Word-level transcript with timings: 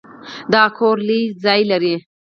دا 0.53 0.63
کور 0.77 0.97
لوی 1.07 1.21
انګړ 1.33 1.59
لري. 1.71 1.95